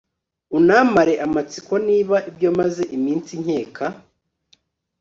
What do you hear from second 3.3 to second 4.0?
nkeka